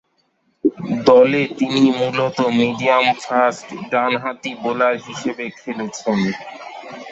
[1.05, 6.19] দলে তিনি মূলতঃ মিডিয়াম-ফাস্ট, ডানহাতি বোলার হিসেবে খেলছেন।